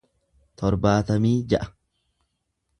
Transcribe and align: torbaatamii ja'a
torbaatamii 0.61 1.35
ja'a 1.55 1.71